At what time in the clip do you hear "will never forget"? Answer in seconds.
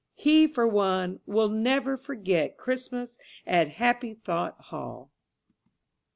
1.27-2.57